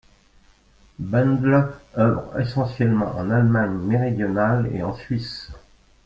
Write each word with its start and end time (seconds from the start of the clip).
Bendl 0.99 1.73
œuvre 1.95 2.35
essentiellement 2.39 3.15
en 3.17 3.29
Allemagne 3.29 3.77
mériodionale 3.77 4.71
et 4.73 4.81
en 4.81 4.95
Suisse. 4.95 5.51